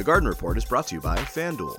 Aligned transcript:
The 0.00 0.04
Garden 0.04 0.30
Report 0.30 0.56
is 0.56 0.64
brought 0.64 0.86
to 0.86 0.94
you 0.94 1.00
by 1.02 1.18
FanDuel, 1.18 1.78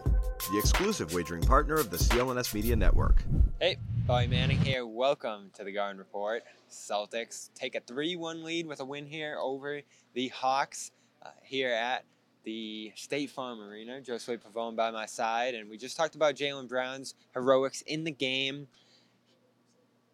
the 0.52 0.60
exclusive 0.60 1.12
wagering 1.12 1.42
partner 1.42 1.74
of 1.74 1.90
the 1.90 1.98
CLNS 1.98 2.54
Media 2.54 2.76
Network. 2.76 3.24
Hey, 3.60 3.78
Bobby 4.06 4.28
Manning 4.28 4.60
here. 4.60 4.86
Welcome 4.86 5.50
to 5.56 5.64
the 5.64 5.72
Garden 5.72 5.98
Report. 5.98 6.44
Celtics 6.70 7.50
take 7.56 7.74
a 7.74 7.80
3 7.80 8.16
1 8.18 8.44
lead 8.44 8.68
with 8.68 8.80
a 8.80 8.86
win 8.86 9.08
here 9.08 9.40
over 9.42 9.82
the 10.14 10.28
Hawks 10.28 10.92
uh, 11.26 11.30
here 11.42 11.72
at 11.72 12.06
the 12.44 12.92
State 12.94 13.32
Farm 13.32 13.60
Arena. 13.60 14.02
Josue 14.02 14.38
Pavon 14.38 14.76
by 14.76 14.92
my 14.92 15.08
side, 15.08 15.56
and 15.56 15.68
we 15.68 15.76
just 15.76 15.98
talked 15.98 16.14
about 16.14 16.36
Jaylen 16.36 16.70
Brown's 16.70 17.16
heroics 17.34 17.82
in 17.88 18.04
the 18.04 18.12
game. 18.12 18.68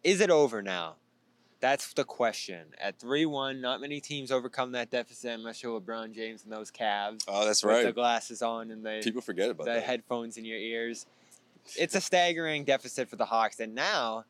Is 0.02 0.22
it 0.22 0.30
over 0.30 0.62
now? 0.62 0.96
That's 1.60 1.92
the 1.92 2.04
question. 2.04 2.66
At 2.80 3.00
3 3.00 3.26
1, 3.26 3.60
not 3.60 3.80
many 3.80 4.00
teams 4.00 4.30
overcome 4.30 4.72
that 4.72 4.90
deficit 4.90 5.32
unless 5.32 5.62
you're 5.62 5.80
LeBron 5.80 6.14
James 6.14 6.44
and 6.44 6.52
those 6.52 6.70
Cavs. 6.70 7.24
Oh, 7.26 7.44
that's 7.44 7.64
with 7.64 7.74
right. 7.74 7.86
the 7.86 7.92
glasses 7.92 8.42
on 8.42 8.70
and 8.70 8.84
the, 8.84 9.00
People 9.02 9.22
forget 9.22 9.50
about 9.50 9.66
the 9.66 9.72
that. 9.72 9.82
headphones 9.82 10.36
in 10.36 10.44
your 10.44 10.58
ears. 10.58 11.06
It's 11.76 11.94
a 11.94 12.00
staggering 12.00 12.64
deficit 12.64 13.08
for 13.08 13.16
the 13.16 13.24
Hawks. 13.24 13.58
And 13.58 13.74
now 13.74 14.24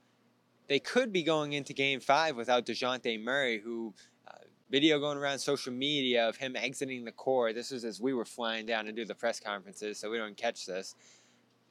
they 0.69 0.79
could 0.79 1.12
be 1.12 1.23
going 1.23 1.52
into 1.52 1.73
game 1.73 2.01
five 2.01 2.35
without 2.37 2.65
Dejounte 2.65 3.23
Murray, 3.23 3.60
who 3.63 3.93
uh, 4.27 4.33
video 4.71 4.99
going 4.99 5.19
around 5.19 5.38
social 5.38 5.73
media 5.73 6.29
of 6.29 6.37
him 6.37 6.57
exiting 6.57 7.05
the 7.05 7.13
court. 7.13 7.55
This 7.55 7.71
was 7.71 7.85
as 7.85 8.01
we 8.01 8.15
were 8.15 8.24
flying 8.24 8.65
down 8.65 8.87
to 8.87 8.93
do 8.93 9.05
the 9.05 9.15
press 9.15 9.38
conferences, 9.38 9.99
so 9.99 10.10
we 10.10 10.16
don't 10.16 10.37
catch 10.37 10.65
this. 10.65 10.95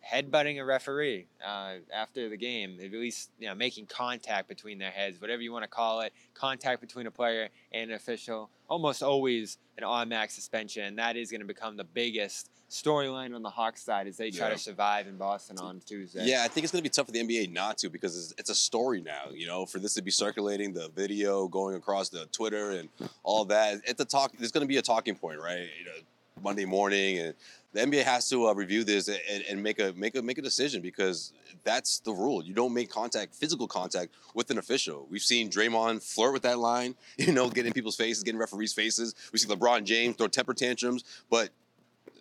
Headbutting 0.05 0.57
a 0.59 0.63
referee 0.65 1.27
uh, 1.45 1.75
after 1.93 2.29
the 2.29 2.37
game, 2.37 2.77
at 2.81 2.91
least 2.91 3.29
you 3.39 3.47
know 3.47 3.55
making 3.55 3.87
contact 3.87 4.47
between 4.47 4.77
their 4.77 4.91
heads, 4.91 5.19
whatever 5.19 5.41
you 5.41 5.51
want 5.51 5.63
to 5.63 5.69
call 5.69 6.01
it, 6.01 6.13
contact 6.33 6.79
between 6.79 7.07
a 7.07 7.11
player 7.11 7.49
and 7.73 7.89
an 7.91 7.95
official. 7.95 8.49
Almost 8.69 9.03
always 9.03 9.57
an 9.77 9.83
automatic 9.83 10.31
suspension. 10.31 10.95
That 10.95 11.17
is 11.17 11.29
going 11.29 11.41
to 11.41 11.47
become 11.47 11.75
the 11.75 11.83
biggest 11.83 12.49
storyline 12.69 13.33
on 13.35 13.41
the 13.43 13.49
Hawks 13.49 13.81
side 13.83 14.07
as 14.07 14.17
they 14.17 14.29
try 14.29 14.47
Yeah. 14.47 14.53
to 14.53 14.59
survive 14.59 15.07
in 15.07 15.15
Boston 15.17 15.57
on 15.57 15.81
Tuesday. 15.85 16.25
Yeah, 16.25 16.43
I 16.43 16.47
think 16.49 16.63
it's 16.65 16.71
going 16.71 16.81
to 16.81 16.89
be 16.89 16.89
tough 16.89 17.05
for 17.05 17.11
the 17.13 17.19
NBA 17.23 17.51
not 17.53 17.77
to 17.79 17.89
because 17.89 18.17
it's, 18.17 18.33
it's 18.37 18.49
a 18.49 18.55
story 18.55 19.01
now. 19.01 19.29
You 19.33 19.47
know, 19.47 19.65
for 19.65 19.79
this 19.79 19.93
to 19.95 20.01
be 20.01 20.11
circulating, 20.11 20.73
the 20.73 20.89
video 20.95 21.47
going 21.47 21.75
across 21.75 22.09
the 22.09 22.25
Twitter 22.31 22.71
and 22.71 22.89
all 23.23 23.45
that. 23.45 23.81
It's 23.85 24.01
a 24.01 24.05
talk. 24.05 24.33
There's 24.37 24.51
going 24.51 24.65
to 24.65 24.67
be 24.67 24.77
a 24.77 24.81
talking 24.81 25.15
point, 25.15 25.39
right? 25.39 25.59
You 25.79 25.85
know, 25.85 25.91
Monday 26.41 26.65
morning, 26.65 27.19
and 27.19 27.33
the 27.73 27.81
NBA 27.81 28.03
has 28.03 28.29
to 28.29 28.47
uh, 28.47 28.53
review 28.53 28.83
this 28.83 29.07
and, 29.07 29.43
and 29.49 29.61
make 29.61 29.79
a 29.79 29.93
make 29.93 30.15
a 30.15 30.21
make 30.21 30.37
a 30.37 30.41
decision 30.41 30.81
because 30.81 31.33
that's 31.63 31.99
the 31.99 32.11
rule. 32.11 32.43
You 32.43 32.53
don't 32.53 32.73
make 32.73 32.89
contact, 32.89 33.35
physical 33.35 33.67
contact, 33.67 34.13
with 34.33 34.49
an 34.51 34.57
official. 34.57 35.07
We've 35.09 35.21
seen 35.21 35.49
Draymond 35.49 36.03
flirt 36.03 36.33
with 36.33 36.43
that 36.43 36.59
line. 36.59 36.95
You 37.17 37.33
know, 37.33 37.49
get 37.49 37.65
in 37.65 37.73
people's 37.73 37.97
faces, 37.97 38.23
get 38.23 38.35
in 38.35 38.39
referees' 38.39 38.73
faces. 38.73 39.13
We 39.33 39.39
see 39.39 39.49
LeBron 39.49 39.83
James 39.83 40.15
throw 40.15 40.27
temper 40.27 40.53
tantrums, 40.53 41.03
but 41.29 41.49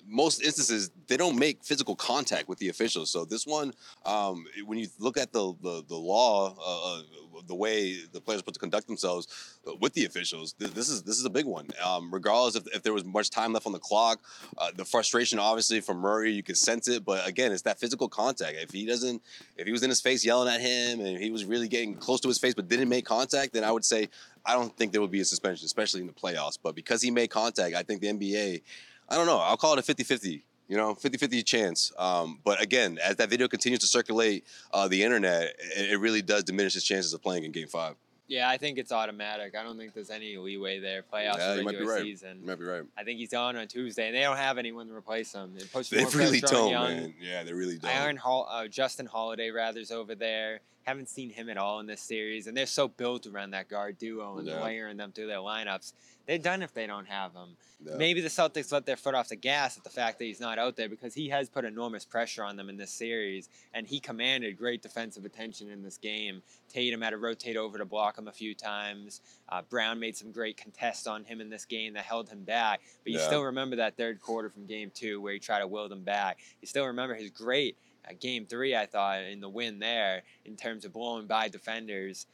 most 0.08 0.42
instances 0.42 0.90
they 1.08 1.16
don't 1.16 1.38
make 1.38 1.62
physical 1.62 1.94
contact 1.96 2.48
with 2.48 2.58
the 2.58 2.68
officials. 2.68 3.10
So 3.10 3.24
this 3.24 3.46
one, 3.46 3.72
um, 4.04 4.44
when 4.64 4.78
you 4.78 4.88
look 4.98 5.16
at 5.16 5.32
the 5.32 5.54
the, 5.60 5.84
the 5.88 5.96
law, 5.96 6.54
uh, 6.58 6.98
uh, 6.98 7.02
the 7.46 7.54
way 7.54 7.96
the 8.12 8.20
players 8.20 8.40
supposed 8.40 8.54
to 8.54 8.60
conduct 8.60 8.86
themselves 8.86 9.58
uh, 9.66 9.72
with 9.80 9.92
the 9.94 10.04
officials, 10.04 10.52
th- 10.54 10.72
this 10.72 10.88
is 10.88 11.02
this 11.02 11.18
is 11.18 11.24
a 11.24 11.30
big 11.30 11.46
one. 11.46 11.68
Um, 11.84 12.12
regardless 12.12 12.56
if, 12.56 12.66
if 12.74 12.82
there 12.82 12.92
was 12.92 13.04
much 13.04 13.30
time 13.30 13.52
left 13.52 13.66
on 13.66 13.72
the 13.72 13.78
clock, 13.78 14.20
uh, 14.58 14.70
the 14.74 14.84
frustration 14.84 15.38
obviously 15.38 15.80
from 15.80 15.98
Murray, 15.98 16.32
you 16.32 16.42
could 16.42 16.58
sense 16.58 16.88
it. 16.88 17.04
But 17.04 17.26
again, 17.26 17.52
it's 17.52 17.62
that 17.62 17.78
physical 17.78 18.08
contact. 18.08 18.56
If 18.56 18.70
he 18.70 18.86
doesn't, 18.86 19.22
if 19.56 19.66
he 19.66 19.72
was 19.72 19.82
in 19.82 19.90
his 19.90 20.00
face 20.00 20.24
yelling 20.24 20.52
at 20.52 20.60
him, 20.60 21.00
and 21.00 21.18
he 21.18 21.30
was 21.30 21.44
really 21.44 21.68
getting 21.68 21.94
close 21.94 22.20
to 22.20 22.28
his 22.28 22.38
face 22.38 22.54
but 22.54 22.68
didn't 22.68 22.88
make 22.88 23.04
contact, 23.04 23.52
then 23.52 23.64
I 23.64 23.72
would 23.72 23.84
say 23.84 24.08
I 24.44 24.54
don't 24.54 24.74
think 24.76 24.92
there 24.92 25.00
would 25.00 25.10
be 25.10 25.20
a 25.20 25.24
suspension, 25.24 25.64
especially 25.66 26.00
in 26.00 26.06
the 26.06 26.12
playoffs. 26.12 26.58
But 26.62 26.74
because 26.74 27.02
he 27.02 27.10
made 27.10 27.28
contact, 27.28 27.74
I 27.74 27.82
think 27.82 28.00
the 28.00 28.08
NBA. 28.08 28.62
I 29.08 29.16
don't 29.16 29.26
know. 29.26 29.38
I'll 29.38 29.56
call 29.56 29.72
it 29.72 29.78
a 29.78 29.82
50 29.82 30.04
50, 30.04 30.44
you 30.68 30.76
know, 30.76 30.94
50 30.94 31.18
50 31.18 31.42
chance. 31.42 31.92
Um, 31.98 32.40
but 32.44 32.60
again, 32.60 32.98
as 33.02 33.16
that 33.16 33.30
video 33.30 33.48
continues 33.48 33.80
to 33.80 33.86
circulate 33.86 34.44
uh, 34.72 34.88
the 34.88 35.02
internet, 35.02 35.54
it, 35.76 35.92
it 35.92 35.96
really 35.98 36.22
does 36.22 36.44
diminish 36.44 36.74
his 36.74 36.84
chances 36.84 37.12
of 37.14 37.22
playing 37.22 37.44
in 37.44 37.52
game 37.52 37.68
five. 37.68 37.94
Yeah, 38.28 38.48
I 38.48 38.56
think 38.56 38.76
it's 38.78 38.90
automatic. 38.90 39.54
I 39.54 39.62
don't 39.62 39.78
think 39.78 39.94
there's 39.94 40.10
any 40.10 40.36
leeway 40.36 40.80
there. 40.80 41.04
Playoffs, 41.04 41.38
Yeah, 41.38 41.54
you 41.54 41.64
might 41.64 41.78
be 41.78 41.84
right. 41.84 42.02
season. 42.02 42.40
You 42.40 42.46
might 42.48 42.58
be 42.58 42.64
right. 42.64 42.82
I 42.98 43.04
think 43.04 43.20
he's 43.20 43.32
on 43.32 43.56
on 43.56 43.68
Tuesday, 43.68 44.08
and 44.08 44.16
they 44.16 44.22
don't 44.22 44.36
have 44.36 44.58
anyone 44.58 44.88
to 44.88 44.94
replace 44.94 45.32
him. 45.32 45.54
It 45.56 45.72
puts 45.72 45.90
They 45.90 46.02
more 46.02 46.10
really 46.10 46.40
don't, 46.40 46.72
man. 46.72 47.14
Yeah, 47.20 47.44
they 47.44 47.52
really 47.52 47.78
don't. 47.78 47.88
Aaron 47.92 48.16
Hall, 48.16 48.48
uh, 48.50 48.66
Justin 48.66 49.06
Holiday, 49.06 49.50
rather's 49.50 49.92
over 49.92 50.16
there. 50.16 50.58
Haven't 50.86 51.08
seen 51.08 51.30
him 51.30 51.48
at 51.48 51.56
all 51.56 51.80
in 51.80 51.86
this 51.86 52.00
series, 52.00 52.46
and 52.46 52.56
they're 52.56 52.64
so 52.64 52.86
built 52.86 53.26
around 53.26 53.50
that 53.50 53.68
guard 53.68 53.98
duo 53.98 54.38
and 54.38 54.46
Yeah. 54.46 54.62
layering 54.62 54.96
them 54.96 55.10
through 55.10 55.26
their 55.26 55.38
lineups. 55.38 55.92
They're 56.26 56.38
done 56.38 56.62
if 56.62 56.72
they 56.74 56.86
don't 56.86 57.06
have 57.06 57.32
him. 57.34 57.56
Yeah. 57.84 57.96
Maybe 57.96 58.20
the 58.20 58.28
Celtics 58.28 58.70
let 58.70 58.86
their 58.86 58.96
foot 58.96 59.14
off 59.16 59.28
the 59.28 59.34
gas 59.36 59.76
at 59.76 59.82
the 59.82 59.90
fact 59.90 60.18
that 60.18 60.24
he's 60.26 60.38
not 60.38 60.58
out 60.60 60.76
there 60.76 60.88
because 60.88 61.12
he 61.14 61.28
has 61.30 61.48
put 61.48 61.64
enormous 61.64 62.04
pressure 62.04 62.44
on 62.44 62.54
them 62.56 62.68
in 62.68 62.76
this 62.76 62.92
series, 62.92 63.48
and 63.74 63.88
he 63.88 63.98
commanded 63.98 64.56
great 64.56 64.80
defensive 64.80 65.24
attention 65.24 65.68
in 65.70 65.82
this 65.82 65.98
game. 65.98 66.40
Tatum 66.68 67.00
had 67.02 67.10
to 67.10 67.18
rotate 67.18 67.56
over 67.56 67.78
to 67.78 67.84
block 67.84 68.16
him 68.16 68.28
a 68.28 68.32
few 68.32 68.54
times. 68.54 69.20
Uh, 69.48 69.62
Brown 69.62 69.98
made 69.98 70.16
some 70.16 70.30
great 70.30 70.56
contests 70.56 71.08
on 71.08 71.24
him 71.24 71.40
in 71.40 71.50
this 71.50 71.64
game 71.64 71.94
that 71.94 72.04
held 72.04 72.28
him 72.28 72.44
back. 72.44 72.80
But 73.02 73.12
you 73.12 73.18
Yeah. 73.18 73.26
still 73.26 73.42
remember 73.42 73.74
that 73.76 73.96
third 73.96 74.20
quarter 74.20 74.50
from 74.50 74.66
game 74.66 74.92
two 74.94 75.20
where 75.20 75.32
he 75.32 75.40
tried 75.40 75.60
to 75.60 75.66
will 75.66 75.88
them 75.88 76.04
back. 76.04 76.38
You 76.60 76.68
still 76.68 76.86
remember 76.86 77.14
his 77.16 77.30
great 77.30 77.76
game 78.14 78.46
three, 78.46 78.74
I 78.76 78.86
thought, 78.86 79.22
in 79.22 79.40
the 79.40 79.48
win 79.48 79.78
there 79.78 80.22
in 80.44 80.56
terms 80.56 80.84
of 80.84 80.92
blowing 80.92 81.26
by 81.26 81.48
defenders. 81.48 82.26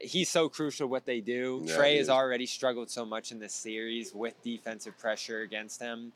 He's 0.00 0.30
so 0.30 0.48
crucial 0.48 0.88
what 0.88 1.04
they 1.04 1.20
do. 1.20 1.62
Yeah, 1.64 1.76
Trae 1.76 1.98
has 1.98 2.08
already 2.08 2.46
struggled 2.46 2.90
so 2.90 3.04
much 3.04 3.32
in 3.32 3.38
this 3.38 3.54
series 3.54 4.14
with 4.14 4.40
defensive 4.42 4.96
pressure 4.98 5.40
against 5.40 5.80
him. 5.80 6.12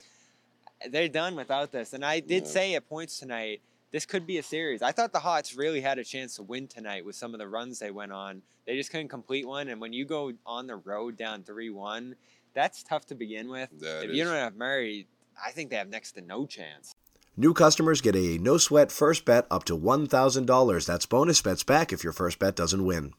They're 0.89 1.09
done 1.09 1.35
without 1.37 1.73
this. 1.73 1.93
And 1.93 2.05
I 2.05 2.21
did 2.21 2.45
Yeah. 2.45 2.49
say 2.49 2.75
at 2.75 2.89
points 2.89 3.19
tonight, 3.19 3.61
this 3.91 4.07
could 4.07 4.27
be 4.27 4.39
a 4.39 4.43
series. 4.43 4.83
I 4.83 4.93
thought 4.93 5.13
the 5.13 5.21
Hawks 5.21 5.55
really 5.55 5.81
had 5.81 5.99
a 5.99 6.05
chance 6.05 6.37
to 6.37 6.43
win 6.43 6.67
tonight 6.67 7.05
with 7.05 7.15
some 7.15 7.33
of 7.33 7.39
the 7.39 7.47
runs 7.47 7.79
they 7.79 7.91
went 7.91 8.13
on. 8.13 8.43
They 8.67 8.77
just 8.77 8.91
couldn't 8.91 9.09
complete 9.09 9.47
one. 9.47 9.69
And 9.69 9.81
when 9.81 9.93
you 9.93 10.05
go 10.05 10.33
on 10.47 10.67
the 10.67 10.77
road 10.77 11.17
down 11.17 11.45
3 11.45 11.71
1, 11.71 12.17
that's 12.55 12.83
tough 12.83 13.07
to 13.07 13.15
begin 13.15 13.49
with. 13.49 13.71
It 13.81 14.11
if 14.11 14.15
you 14.15 14.25
don't 14.25 14.35
have 14.35 14.57
Murray, 14.57 15.07
I 15.43 15.51
think 15.53 15.71
they 15.71 15.77
have 15.77 15.89
next 15.89 16.13
to 16.13 16.23
no 16.23 16.47
chance. 16.47 16.95
New 17.37 17.53
customers 17.53 18.01
get 18.01 18.15
a 18.15 18.39
no 18.39 18.57
sweat 18.59 18.93
first 18.93 19.25
bet 19.25 19.47
up 19.51 19.65
to 19.65 19.77
$1,000. 19.77 20.87
That's 20.87 21.07
bonus 21.07 21.43
bets 21.43 21.65
back 21.65 21.93
if 21.93 22.05
your 22.05 22.13
first 22.13 22.39
bet 22.39 22.55
doesn't 22.55 22.85
win. 22.85 23.13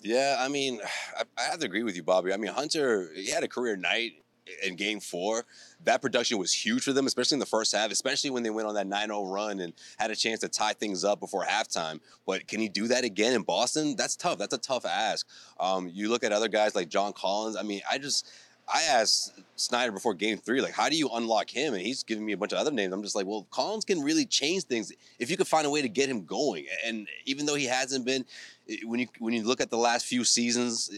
Yeah, 0.00 0.36
I 0.38 0.48
mean, 0.48 0.80
I, 1.18 1.24
I 1.36 1.42
have 1.50 1.58
to 1.58 1.66
agree 1.66 1.82
with 1.82 1.96
you, 1.96 2.04
Bobby. 2.04 2.32
I 2.32 2.36
mean, 2.36 2.52
Hunter, 2.52 3.10
he 3.14 3.28
had 3.28 3.42
a 3.42 3.48
career 3.48 3.76
night 3.76 4.12
in 4.64 4.76
game 4.76 5.00
four. 5.00 5.44
That 5.84 6.00
production 6.00 6.38
was 6.38 6.52
huge 6.52 6.84
for 6.84 6.92
them, 6.92 7.06
especially 7.06 7.36
in 7.36 7.40
the 7.40 7.46
first 7.46 7.74
half, 7.74 7.90
especially 7.90 8.30
when 8.30 8.44
they 8.44 8.50
went 8.50 8.68
on 8.68 8.74
that 8.74 8.86
9 8.86 9.08
0 9.08 9.24
run 9.24 9.58
and 9.58 9.72
had 9.98 10.12
a 10.12 10.16
chance 10.16 10.40
to 10.40 10.48
tie 10.48 10.72
things 10.72 11.04
up 11.04 11.18
before 11.18 11.44
halftime. 11.44 12.00
But 12.26 12.46
can 12.46 12.60
he 12.60 12.68
do 12.68 12.86
that 12.88 13.04
again 13.04 13.34
in 13.34 13.42
Boston? 13.42 13.96
That's 13.96 14.16
tough. 14.16 14.38
That's 14.38 14.54
a 14.54 14.58
tough 14.58 14.86
ask. 14.86 15.26
Um, 15.58 15.90
you 15.92 16.08
look 16.08 16.22
at 16.22 16.32
other 16.32 16.48
guys 16.48 16.74
like 16.74 16.88
John 16.88 17.12
Collins. 17.12 17.56
I 17.56 17.62
mean, 17.62 17.80
I 17.90 17.98
just. 17.98 18.30
I 18.72 18.82
asked 18.82 19.32
Snyder 19.56 19.92
before 19.92 20.14
game 20.14 20.38
three, 20.38 20.60
like, 20.60 20.72
how 20.72 20.88
do 20.88 20.96
you 20.96 21.08
unlock 21.12 21.50
him? 21.50 21.74
And 21.74 21.82
he's 21.82 22.02
giving 22.02 22.24
me 22.24 22.32
a 22.32 22.36
bunch 22.36 22.52
of 22.52 22.58
other 22.58 22.70
names. 22.70 22.92
I'm 22.92 23.02
just 23.02 23.16
like, 23.16 23.26
well, 23.26 23.46
Collins 23.50 23.84
can 23.84 24.00
really 24.02 24.24
change 24.24 24.64
things 24.64 24.92
if 25.18 25.30
you 25.30 25.36
could 25.36 25.48
find 25.48 25.66
a 25.66 25.70
way 25.70 25.82
to 25.82 25.88
get 25.88 26.08
him 26.08 26.24
going. 26.24 26.66
And 26.84 27.08
even 27.26 27.46
though 27.46 27.56
he 27.56 27.66
hasn't 27.66 28.04
been, 28.04 28.24
when 28.84 29.00
you 29.00 29.08
when 29.18 29.34
you 29.34 29.42
look 29.42 29.60
at 29.60 29.70
the 29.70 29.76
last 29.76 30.06
few 30.06 30.24
seasons, 30.24 30.90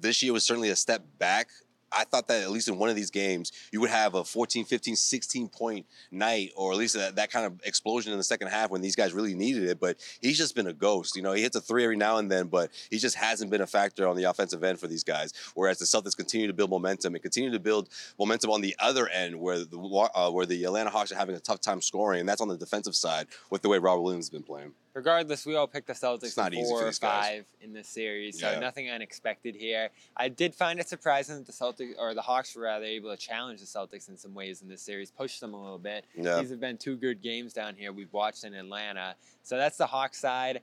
this 0.00 0.22
year 0.22 0.32
was 0.32 0.44
certainly 0.44 0.70
a 0.70 0.76
step 0.76 1.02
back. 1.18 1.48
I 1.92 2.04
thought 2.04 2.28
that 2.28 2.42
at 2.42 2.50
least 2.50 2.68
in 2.68 2.78
one 2.78 2.88
of 2.88 2.96
these 2.96 3.10
games, 3.10 3.52
you 3.72 3.80
would 3.80 3.90
have 3.90 4.14
a 4.14 4.24
14, 4.24 4.64
15, 4.64 4.96
16 4.96 5.48
point 5.48 5.86
night, 6.10 6.52
or 6.56 6.72
at 6.72 6.78
least 6.78 6.94
that, 6.94 7.16
that 7.16 7.30
kind 7.30 7.46
of 7.46 7.60
explosion 7.64 8.12
in 8.12 8.18
the 8.18 8.24
second 8.24 8.48
half 8.48 8.70
when 8.70 8.80
these 8.80 8.96
guys 8.96 9.12
really 9.12 9.34
needed 9.34 9.64
it. 9.64 9.80
But 9.80 9.96
he's 10.20 10.38
just 10.38 10.54
been 10.54 10.66
a 10.66 10.72
ghost. 10.72 11.16
You 11.16 11.22
know, 11.22 11.32
he 11.32 11.42
hits 11.42 11.56
a 11.56 11.60
three 11.60 11.84
every 11.84 11.96
now 11.96 12.18
and 12.18 12.30
then, 12.30 12.46
but 12.46 12.70
he 12.90 12.98
just 12.98 13.16
hasn't 13.16 13.50
been 13.50 13.60
a 13.60 13.66
factor 13.66 14.06
on 14.06 14.16
the 14.16 14.24
offensive 14.24 14.62
end 14.62 14.78
for 14.78 14.86
these 14.86 15.04
guys. 15.04 15.32
Whereas 15.54 15.78
the 15.78 15.84
Celtics 15.84 16.16
continue 16.16 16.46
to 16.46 16.52
build 16.52 16.70
momentum 16.70 17.14
and 17.14 17.22
continue 17.22 17.50
to 17.50 17.60
build 17.60 17.88
momentum 18.18 18.50
on 18.50 18.60
the 18.60 18.74
other 18.78 19.08
end, 19.08 19.38
where 19.38 19.58
the 19.58 19.78
uh, 20.14 20.30
where 20.30 20.46
the 20.46 20.64
Atlanta 20.64 20.90
Hawks 20.90 21.12
are 21.12 21.16
having 21.16 21.34
a 21.34 21.40
tough 21.40 21.60
time 21.60 21.82
scoring, 21.82 22.20
and 22.20 22.28
that's 22.28 22.40
on 22.40 22.48
the 22.48 22.56
defensive 22.56 22.94
side 22.94 23.26
with 23.50 23.62
the 23.62 23.68
way 23.68 23.78
Robert 23.78 24.02
Williams 24.02 24.26
has 24.26 24.30
been 24.30 24.42
playing. 24.42 24.72
Regardless, 24.92 25.46
we 25.46 25.54
all 25.54 25.68
picked 25.68 25.86
the 25.86 25.92
Celtics 25.92 26.36
not 26.36 26.52
in 26.52 26.58
easy 26.58 26.68
four 26.68 26.82
or 26.82 26.86
these 26.86 26.98
guys. 26.98 27.24
five 27.24 27.44
in 27.60 27.72
this 27.72 27.88
series, 27.88 28.40
so 28.40 28.50
Yeah. 28.50 28.58
nothing 28.58 28.90
unexpected 28.90 29.54
here. 29.54 29.90
I 30.16 30.28
did 30.28 30.52
find 30.54 30.80
it 30.80 30.88
surprising 30.88 31.36
that 31.36 31.46
the 31.46 31.52
Celtics, 31.52 31.94
or 31.96 32.12
the 32.12 32.22
Hawks, 32.22 32.56
were 32.56 32.62
rather 32.62 32.84
able 32.84 33.10
to 33.10 33.16
challenge 33.16 33.60
the 33.60 33.66
Celtics 33.66 34.08
in 34.08 34.16
some 34.16 34.34
ways 34.34 34.62
in 34.62 34.68
this 34.68 34.82
series, 34.82 35.10
push 35.12 35.38
them 35.38 35.54
a 35.54 35.62
little 35.62 35.78
bit. 35.78 36.04
Yeah. 36.16 36.40
These 36.40 36.50
have 36.50 36.60
been 36.60 36.76
two 36.76 36.96
good 36.96 37.22
games 37.22 37.52
down 37.52 37.76
here 37.76 37.92
we've 37.92 38.12
watched 38.12 38.42
in 38.42 38.52
Atlanta. 38.54 39.14
So 39.44 39.56
that's 39.56 39.76
the 39.76 39.86
Hawks 39.86 40.18
side. 40.18 40.60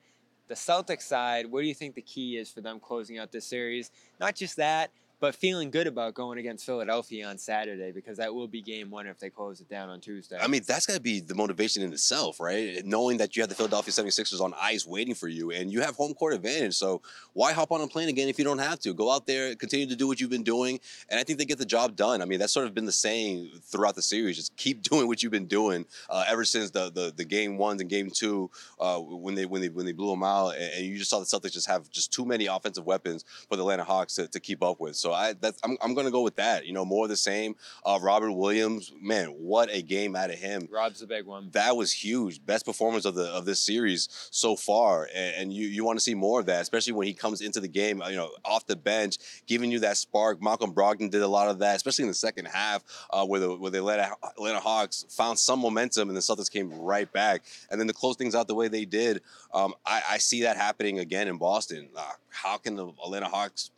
The 0.50 0.56
Celtics 0.56 1.04
side, 1.04 1.46
what 1.46 1.62
do 1.62 1.68
you 1.68 1.74
think 1.74 1.96
the 1.96 2.02
key 2.02 2.38
is 2.38 2.50
for 2.50 2.60
them 2.62 2.80
closing 2.82 3.18
out 3.18 3.32
this 3.32 3.46
series? 3.46 3.92
Not 4.20 4.36
just 4.36 4.58
that, 4.58 4.92
but 5.20 5.36
feeling 5.36 5.72
good 5.72 5.88
about 5.88 6.14
going 6.14 6.38
against 6.38 6.66
Philadelphia 6.66 7.28
on 7.28 7.38
Saturday 7.38 7.92
because 7.92 8.18
that 8.18 8.34
will 8.34 8.48
be 8.48 8.62
game 8.62 8.90
one 8.90 9.08
if 9.08 9.20
they 9.20 9.30
close 9.30 9.60
it 9.62 9.70
down 9.70 9.90
on 9.90 10.00
Tuesday. 10.00 10.38
I 10.40 10.48
mean, 10.48 10.62
that's 10.68 10.86
got 10.86 10.96
to 10.96 11.02
be 11.02 11.20
the 11.20 11.36
motivation 11.36 11.82
in 11.84 11.92
itself, 11.92 12.40
right? 12.40 12.86
Knowing 12.86 13.18
that 13.18 13.36
you 13.36 13.42
have 13.42 13.50
the 13.50 13.56
Philadelphia 13.56 13.92
76ers 13.92 14.42
on 14.42 14.54
ice 14.62 14.86
waiting 14.86 15.16
for 15.16 15.28
you 15.28 15.52
and 15.52 15.72
you 15.72 15.82
have 15.82 15.96
home 15.96 16.14
court 16.14 16.34
advantage. 16.34 16.76
So 16.76 17.02
why 17.34 17.54
hop 17.54 17.72
on 17.72 17.82
a 17.82 17.88
plane 17.88 18.10
again 18.10 18.28
if 18.28 18.38
you 18.38 18.46
don't 18.46 18.60
have 18.60 18.80
to? 18.80 18.94
Go 18.94 19.12
out 19.12 19.26
there, 19.26 19.56
continue 19.56 19.88
to 19.88 19.96
do 19.96 20.08
what 20.08 20.20
you've 20.20 20.30
been 20.30 20.44
doing. 20.44 20.80
And 21.10 21.20
I 21.20 21.24
think 21.24 21.40
they 21.40 21.46
get 21.46 21.58
the 21.58 21.66
job 21.66 21.96
done. 21.96 22.22
I 22.22 22.26
mean, 22.26 22.40
that's 22.40 22.54
sort 22.54 22.68
of 22.68 22.74
been 22.74 22.86
the 22.86 22.92
saying 22.92 23.50
throughout 23.64 23.96
the 23.96 24.02
series. 24.02 24.36
Just 24.36 24.56
keep 24.56 24.82
doing 24.88 25.08
what 25.08 25.24
you've 25.24 25.32
been 25.32 25.48
doing 25.48 25.86
uh, 26.10 26.26
ever 26.28 26.46
since 26.46 26.72
the, 26.72 26.92
the 26.92 27.14
the 27.16 27.26
game 27.26 27.58
ones 27.58 27.82
and 27.82 27.90
game 27.90 28.10
two 28.10 28.50
uh, 28.80 29.00
when 29.00 29.36
they 29.36 29.46
when 29.46 29.62
they 29.62 29.70
when 29.70 29.86
they 29.86 29.92
blew 29.92 30.10
them 30.10 30.24
out. 30.24 30.56
And, 30.58 30.86
you 30.86 30.98
just 30.98 31.10
saw 31.10 31.20
the 31.20 31.26
Celtics 31.26 31.54
just 31.54 31.68
have 31.68 31.90
just 31.90 32.14
too 32.14 32.26
many 32.26 32.46
offensive 32.46 32.86
weapons 32.86 33.26
for 33.50 33.56
the 33.56 33.64
Atlanta 33.64 33.84
Hawks 33.84 34.16
to, 34.16 34.28
to 34.28 34.40
keep 34.40 34.64
up 34.64 34.80
with. 34.80 34.96
So 34.96 35.07
I 35.12 35.34
that's 35.34 35.60
I'm, 35.64 35.78
I'm 35.82 35.94
gonna 35.94 36.12
go 36.12 36.22
with 36.22 36.36
that. 36.36 36.66
You 36.66 36.74
know, 36.74 36.86
more 36.86 37.06
of 37.06 37.10
the 37.10 37.18
same. 37.18 37.56
Uh, 37.86 38.00
Robert 38.02 38.32
Williams, 38.32 38.92
man, 39.02 39.28
what 39.28 39.70
a 39.72 39.82
game 39.82 40.16
out 40.16 40.30
of 40.30 40.38
him. 40.38 40.68
Rob's 40.72 41.02
a 41.02 41.08
big 41.08 41.26
one. 41.26 41.50
That 41.52 41.76
was 41.76 41.92
huge. 41.92 42.46
Best 42.46 42.66
performance 42.66 43.06
of 43.06 43.16
the 43.16 43.26
of 43.26 43.46
this 43.46 43.62
series 43.62 44.10
so 44.32 44.56
far, 44.56 45.08
and, 45.14 45.36
and 45.36 45.54
you 45.54 45.68
you 45.68 45.84
want 45.84 45.98
to 45.98 46.04
see 46.04 46.16
more 46.16 46.40
of 46.40 46.46
that, 46.48 46.62
especially 46.62 46.94
when 46.94 47.08
he 47.08 47.14
comes 47.14 47.42
into 47.42 47.60
the 47.60 47.68
game. 47.68 48.02
You 48.08 48.16
know, 48.16 48.32
off 48.46 48.66
the 48.66 48.76
bench, 48.76 49.18
giving 49.46 49.72
you 49.72 49.80
that 49.80 49.98
spark. 49.98 50.42
Malcolm 50.42 50.74
Brogdon 50.74 51.10
did 51.10 51.22
a 51.22 51.28
lot 51.28 51.50
of 51.50 51.60
that, 51.60 51.76
especially 51.76 52.04
in 52.04 52.10
the 52.10 52.16
second 52.16 52.46
half, 52.46 52.84
uh, 53.12 53.26
where 53.26 53.40
the 53.40 53.56
where 53.56 53.72
the 53.72 53.80
Atlanta, 53.80 54.16
Atlanta 54.24 54.60
Hawks 54.60 55.06
found 55.10 55.40
some 55.40 55.60
momentum, 55.60 56.10
and 56.10 56.18
the 56.18 56.22
Celtics 56.22 56.52
came 56.52 56.72
right 56.72 57.12
back. 57.12 57.44
And 57.70 57.80
then 57.80 57.88
to 57.88 57.94
close 57.94 58.16
things 58.16 58.36
out 58.36 58.48
the 58.48 58.56
way 58.56 58.68
they 58.68 58.86
did, 58.86 59.22
um, 59.54 59.74
I, 59.86 60.02
I 60.12 60.18
see 60.18 60.44
that 60.44 60.58
happening 60.58 61.00
again 61.00 61.28
in 61.28 61.38
Boston. 61.38 61.90
Uh, 61.96 62.12
how 62.30 62.58
can 62.58 62.76
the 62.76 62.88
Atlanta 63.04 63.28
Hawks 63.28 63.72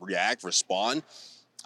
react, 0.00 0.44
respond? 0.44 1.02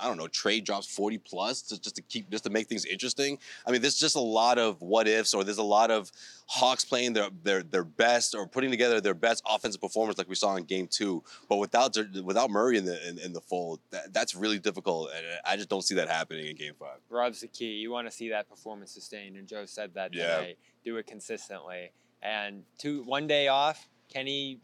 I 0.01 0.07
don't 0.07 0.17
know, 0.17 0.27
Trae 0.27 0.65
drops 0.65 0.87
40 0.87 1.19
plus 1.19 1.63
to, 1.63 1.81
just 1.81 1.97
to 1.97 2.03
keep 2.03 2.31
just 2.31 2.45
to 2.45 2.51
make 2.51 2.69
things 2.69 2.87
interesting. 2.87 3.39
I 3.67 3.71
mean, 3.71 3.83
there's 3.83 3.99
just 3.99 4.17
a 4.17 4.21
lot 4.21 4.59
of 4.59 4.81
what 4.81 5.07
ifs, 5.07 5.35
or 5.35 5.45
there's 5.45 5.59
a 5.59 5.63
lot 5.63 5.91
of 5.91 6.11
Hawks 6.47 6.85
playing 6.85 7.13
their 7.13 7.29
their 7.43 7.63
their 7.63 7.85
best 7.85 8.35
or 8.35 8.47
putting 8.47 8.71
together 8.71 9.01
their 9.01 9.15
best 9.15 9.43
offensive 9.49 9.81
performance 9.81 10.17
like 10.17 10.29
we 10.29 10.35
saw 10.35 10.57
in 10.57 10.65
game 10.65 10.87
two. 10.87 11.23
But 11.49 11.57
without 11.57 11.97
without 12.25 12.51
Murray 12.51 12.79
in 12.79 12.87
the 12.87 13.09
in, 13.09 13.19
in 13.19 13.33
the 13.33 13.41
fold, 13.41 13.81
that, 13.91 14.13
that's 14.13 14.35
really 14.35 14.59
difficult. 14.59 15.11
And 15.15 15.27
I 15.45 15.57
just 15.57 15.69
don't 15.69 15.83
see 15.83 15.97
that 15.97 16.09
happening 16.09 16.47
in 16.47 16.57
game 16.57 16.75
five. 16.79 16.99
Rob's 17.11 17.41
the 17.41 17.49
key. 17.49 17.73
You 17.73 17.91
want 17.91 18.09
to 18.09 18.13
see 18.13 18.31
that 18.31 18.49
performance 18.49 18.93
sustained, 18.93 19.37
and 19.37 19.47
Joe 19.47 19.67
said 19.67 19.95
that 19.95 20.13
today. 20.13 20.57
Yeah. 20.59 20.93
Do 20.93 20.97
it 20.97 21.07
consistently. 21.07 21.93
And 22.23 22.63
two 22.79 23.03
one 23.03 23.27
day 23.27 23.49
off, 23.49 23.89
can 24.09 24.27
he 24.27 24.61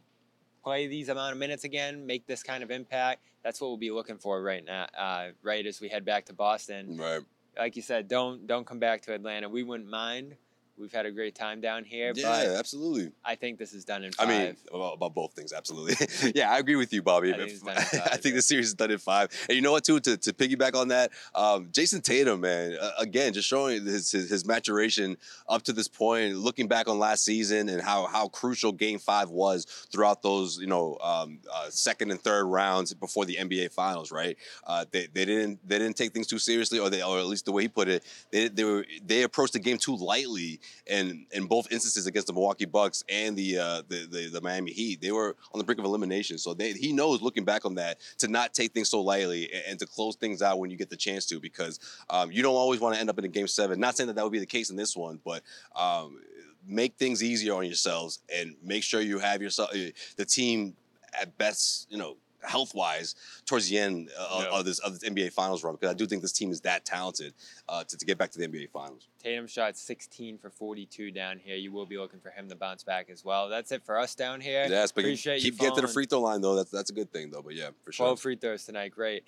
play 0.66 0.88
these 0.88 1.08
amount 1.08 1.30
of 1.30 1.38
minutes 1.38 1.62
again, 1.62 2.04
make 2.04 2.26
this 2.26 2.42
kind 2.42 2.64
of 2.64 2.72
impact. 2.72 3.20
That's 3.46 3.60
what 3.60 3.68
we'll 3.68 3.76
be 3.76 3.92
looking 3.92 4.18
for 4.18 4.42
right 4.42 4.64
now, 4.64 4.88
uh, 4.98 5.28
right 5.40 5.64
as 5.64 5.80
we 5.80 5.88
head 5.88 6.04
back 6.04 6.24
to 6.24 6.32
Boston. 6.32 6.96
Right. 6.96 7.20
Like 7.56 7.76
you 7.76 7.82
said, 7.82 8.08
don't 8.08 8.44
don't 8.48 8.66
come 8.66 8.80
back 8.80 9.02
to 9.02 9.14
Atlanta. 9.14 9.48
We 9.48 9.62
wouldn't 9.62 9.88
mind 9.88 10.34
We've 10.78 10.92
had 10.92 11.06
a 11.06 11.10
great 11.10 11.34
time 11.34 11.62
down 11.62 11.84
here. 11.84 12.12
Yeah, 12.14 12.56
absolutely. 12.58 13.10
I 13.24 13.34
think 13.34 13.58
this 13.58 13.72
is 13.72 13.86
done 13.86 14.04
in 14.04 14.12
five. 14.12 14.28
I 14.28 14.30
mean, 14.30 14.56
about 14.72 15.14
both 15.14 15.32
things, 15.32 15.54
absolutely. 15.54 15.94
yeah, 16.34 16.50
I 16.50 16.58
agree 16.58 16.76
with 16.76 16.92
you, 16.92 17.02
Bobby. 17.02 17.32
I 17.32 17.48
think, 17.48 17.66
I 17.66 18.16
think 18.18 18.34
the 18.34 18.42
series 18.42 18.68
is 18.68 18.74
done 18.74 18.90
in 18.90 18.98
five. 18.98 19.30
And 19.48 19.56
you 19.56 19.62
know 19.62 19.72
what, 19.72 19.84
too, 19.84 20.00
to, 20.00 20.18
to 20.18 20.32
piggyback 20.34 20.74
on 20.74 20.88
that, 20.88 21.12
um, 21.34 21.68
Jayson 21.72 22.02
Tatum, 22.02 22.42
man, 22.42 22.76
uh, 22.78 22.90
again, 22.98 23.32
just 23.32 23.48
showing 23.48 23.86
his, 23.86 24.10
his, 24.10 24.28
his 24.28 24.44
maturation 24.44 25.16
up 25.48 25.62
to 25.62 25.72
this 25.72 25.88
point, 25.88 26.36
looking 26.36 26.68
back 26.68 26.88
on 26.88 26.98
last 26.98 27.24
season 27.24 27.70
and 27.70 27.80
how 27.80 28.06
how 28.06 28.28
crucial 28.28 28.72
Game 28.72 28.98
Five 28.98 29.30
was 29.30 29.64
throughout 29.90 30.20
those, 30.20 30.58
you 30.58 30.66
know, 30.66 30.98
um, 31.02 31.38
uh, 31.52 31.70
second 31.70 32.10
and 32.10 32.20
third 32.20 32.44
rounds 32.44 32.92
before 32.92 33.24
the 33.24 33.36
NBA 33.36 33.72
Finals. 33.72 34.12
Right? 34.12 34.36
Uh, 34.66 34.84
they, 34.90 35.06
they 35.06 35.24
didn't 35.24 35.66
they 35.66 35.78
didn't 35.78 35.96
take 35.96 36.12
things 36.12 36.26
too 36.26 36.38
seriously, 36.38 36.78
or 36.78 36.90
they 36.90 37.02
or 37.02 37.18
at 37.18 37.26
least 37.26 37.46
the 37.46 37.52
way 37.52 37.62
he 37.62 37.68
put 37.68 37.88
it, 37.88 38.04
they 38.30 38.48
they 38.48 38.64
were 38.64 38.84
they 39.06 39.22
approached 39.22 39.54
the 39.54 39.58
game 39.58 39.78
too 39.78 39.96
lightly 39.96 40.60
and 40.88 41.26
in 41.32 41.46
both 41.46 41.70
instances 41.70 42.06
against 42.06 42.26
the 42.26 42.32
Milwaukee 42.32 42.64
Bucks 42.64 43.04
and 43.08 43.36
the, 43.36 43.58
uh, 43.58 43.82
the, 43.88 44.06
the 44.10 44.30
the 44.32 44.40
Miami 44.40 44.72
Heat, 44.72 45.00
they 45.00 45.12
were 45.12 45.36
on 45.52 45.58
the 45.58 45.64
brink 45.64 45.78
of 45.78 45.84
elimination. 45.84 46.38
So 46.38 46.54
they, 46.54 46.72
he 46.72 46.92
knows, 46.92 47.22
looking 47.22 47.44
back 47.44 47.64
on 47.64 47.74
that, 47.76 47.98
to 48.18 48.28
not 48.28 48.54
take 48.54 48.72
things 48.72 48.90
so 48.90 49.00
lightly 49.00 49.50
and, 49.52 49.62
and 49.68 49.78
to 49.80 49.86
close 49.86 50.16
things 50.16 50.42
out 50.42 50.58
when 50.58 50.70
you 50.70 50.76
get 50.76 50.90
the 50.90 50.96
chance 50.96 51.26
to, 51.26 51.40
because 51.40 51.80
um, 52.10 52.30
you 52.30 52.42
don't 52.42 52.54
always 52.54 52.80
want 52.80 52.94
to 52.94 53.00
end 53.00 53.10
up 53.10 53.18
in 53.18 53.24
a 53.24 53.28
game 53.28 53.48
seven. 53.48 53.80
Not 53.80 53.96
saying 53.96 54.08
that 54.08 54.16
that 54.16 54.24
would 54.24 54.32
be 54.32 54.38
the 54.38 54.46
case 54.46 54.70
in 54.70 54.76
this 54.76 54.96
one, 54.96 55.20
but. 55.24 55.42
Um, 55.74 56.20
make 56.68 56.96
things 56.96 57.22
easier 57.22 57.54
on 57.54 57.64
yourselves 57.64 58.20
and 58.34 58.56
make 58.60 58.82
sure 58.82 59.00
you 59.00 59.20
have 59.20 59.40
yourself 59.40 59.70
uh, 59.72 59.90
the 60.16 60.24
team 60.24 60.74
at 61.20 61.36
best 61.38 61.86
you 61.88 61.96
know 61.96 62.16
health 62.42 62.74
wise 62.74 63.14
towards 63.44 63.68
the 63.68 63.78
end 63.78 64.10
uh, 64.18 64.44
yeah. 64.44 64.58
of 64.58 64.64
this 64.64 64.78
of 64.80 64.98
this 64.98 65.08
NBA 65.08 65.32
Finals 65.32 65.64
run 65.64 65.74
because 65.74 65.90
I 65.90 65.94
do 65.94 66.06
think 66.06 66.22
this 66.22 66.32
team 66.32 66.50
is 66.50 66.60
that 66.62 66.84
talented 66.84 67.34
uh, 67.68 67.84
to, 67.84 67.96
to 67.96 68.06
get 68.06 68.18
back 68.18 68.30
to 68.32 68.38
the 68.38 68.46
NBA 68.46 68.70
Finals. 68.70 69.08
Tatum 69.22 69.46
shot 69.46 69.76
16 69.76 70.38
for 70.38 70.50
42 70.50 71.10
down 71.10 71.38
here. 71.38 71.56
You 71.56 71.72
will 71.72 71.86
be 71.86 71.98
looking 71.98 72.20
for 72.20 72.30
him 72.30 72.48
to 72.48 72.56
bounce 72.56 72.84
back 72.84 73.10
as 73.10 73.24
well. 73.24 73.48
That's 73.48 73.72
it 73.72 73.84
for 73.84 73.98
us 73.98 74.14
down 74.14 74.40
here. 74.40 74.66
Yes, 74.68 74.92
but 74.92 75.04
Appreciate 75.04 75.42
keep 75.42 75.58
getting 75.58 75.76
to 75.76 75.82
the 75.82 75.88
free 75.88 76.06
throw 76.06 76.20
line 76.20 76.40
though. 76.40 76.54
That's 76.54 76.70
that's 76.70 76.90
a 76.90 76.94
good 76.94 77.12
thing 77.12 77.30
though. 77.30 77.42
But 77.42 77.54
yeah, 77.54 77.70
for 77.84 77.92
sure. 77.92 78.06
12 78.06 78.20
free 78.20 78.36
throws 78.36 78.64
tonight. 78.64 78.92
Great. 78.92 79.24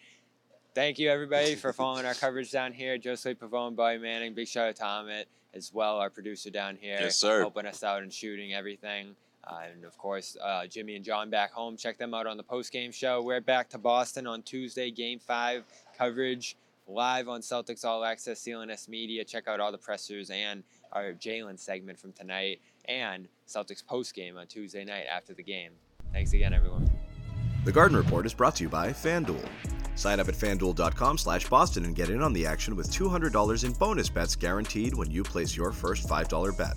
Thank 0.74 0.98
you 0.98 1.10
everybody 1.10 1.54
for 1.56 1.72
following 1.72 2.06
our 2.06 2.14
coverage 2.14 2.52
down 2.52 2.72
here. 2.72 2.98
Josue 2.98 3.34
Pavon, 3.34 3.74
Bobby 3.74 3.98
Manning, 3.98 4.34
big 4.34 4.46
shout 4.46 4.68
out 4.68 4.76
to 4.76 4.82
Amit 4.82 5.24
as 5.54 5.72
well, 5.72 5.96
our 5.96 6.10
producer 6.10 6.50
down 6.50 6.76
here, 6.80 6.98
yes, 7.00 7.16
sir. 7.16 7.40
helping 7.40 7.66
us 7.66 7.82
out 7.82 8.02
and 8.02 8.12
shooting 8.12 8.54
everything. 8.54 9.16
Uh, 9.48 9.60
and 9.72 9.84
of 9.84 9.96
course, 9.96 10.36
uh, 10.42 10.66
Jimmy 10.66 10.96
and 10.96 11.04
John 11.04 11.30
back 11.30 11.52
home. 11.52 11.76
Check 11.76 11.98
them 11.98 12.12
out 12.12 12.26
on 12.26 12.36
the 12.36 12.42
post 12.42 12.70
game 12.70 12.92
show. 12.92 13.22
We're 13.22 13.40
back 13.40 13.70
to 13.70 13.78
Boston 13.78 14.26
on 14.26 14.42
Tuesday, 14.42 14.90
Game 14.90 15.18
Five 15.18 15.64
coverage 15.96 16.56
live 16.86 17.28
on 17.28 17.40
Celtics 17.40 17.84
All 17.84 18.04
Access, 18.04 18.42
CLNS 18.42 18.88
Media. 18.88 19.24
Check 19.24 19.48
out 19.48 19.60
all 19.60 19.72
the 19.72 19.78
pressers 19.78 20.30
and 20.30 20.62
our 20.92 21.12
Jaylen 21.12 21.58
segment 21.58 21.98
from 21.98 22.12
tonight, 22.12 22.60
and 22.86 23.28
Celtics 23.46 23.84
post 23.84 24.14
game 24.14 24.36
on 24.36 24.46
Tuesday 24.46 24.84
night 24.84 25.04
after 25.10 25.34
the 25.34 25.42
game. 25.42 25.72
Thanks 26.12 26.32
again, 26.32 26.52
everyone. 26.52 26.90
The 27.64 27.72
Garden 27.72 27.96
Report 27.96 28.24
is 28.24 28.32
brought 28.32 28.56
to 28.56 28.64
you 28.64 28.68
by 28.68 28.90
FanDuel. 28.90 29.46
Sign 29.94 30.20
up 30.20 30.28
at 30.28 30.34
fanduel.com 30.34 31.18
slash 31.18 31.48
Boston 31.48 31.84
and 31.84 31.94
get 31.94 32.08
in 32.08 32.22
on 32.22 32.32
the 32.32 32.46
action 32.46 32.76
with 32.76 32.90
$200 32.90 33.64
in 33.64 33.72
bonus 33.72 34.08
bets 34.08 34.36
guaranteed 34.36 34.94
when 34.94 35.10
you 35.10 35.24
place 35.24 35.56
your 35.56 35.72
first 35.72 36.08
$5 36.08 36.56
bet. 36.56 36.76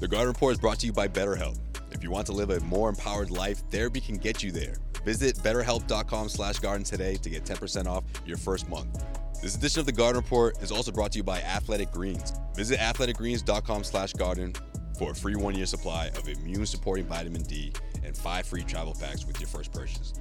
The 0.00 0.06
Garden 0.06 0.28
Report 0.28 0.52
is 0.52 0.58
brought 0.58 0.78
to 0.78 0.86
you 0.86 0.92
by 0.92 1.08
BetterHelp. 1.08 1.58
If 1.90 2.04
you 2.04 2.12
want 2.12 2.26
to 2.26 2.32
live 2.32 2.50
a 2.50 2.60
more 2.60 2.88
empowered 2.88 3.32
life, 3.32 3.58
therapy 3.68 4.00
can 4.00 4.16
get 4.16 4.44
you 4.44 4.52
there. 4.52 4.76
Visit 5.04 5.34
betterhelp.com 5.38 6.28
slash 6.28 6.60
garden 6.60 6.84
today 6.84 7.16
to 7.16 7.28
get 7.28 7.44
10% 7.44 7.86
off 7.86 8.04
your 8.24 8.36
first 8.36 8.68
month. 8.68 9.04
This 9.42 9.56
edition 9.56 9.80
of 9.80 9.86
the 9.86 9.92
Garden 9.92 10.22
Report 10.22 10.62
is 10.62 10.70
also 10.70 10.92
brought 10.92 11.10
to 11.12 11.18
you 11.18 11.24
by 11.24 11.40
Athletic 11.40 11.90
Greens. 11.90 12.32
Visit 12.54 12.78
athleticgreens.com 12.78 13.82
slash 13.82 14.12
garden 14.12 14.54
for 14.96 15.10
a 15.10 15.14
free 15.16 15.34
one-year 15.34 15.66
supply 15.66 16.06
of 16.16 16.28
immune-supporting 16.28 17.06
vitamin 17.06 17.42
D 17.42 17.72
and 18.04 18.16
five 18.16 18.46
free 18.46 18.62
travel 18.62 18.96
packs 19.00 19.26
with 19.26 19.40
your 19.40 19.48
first 19.48 19.72
purchase. 19.72 20.14